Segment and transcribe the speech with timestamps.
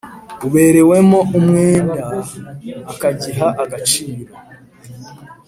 [0.45, 2.03] uberewemo umwenda
[2.91, 4.33] akagiha agaciro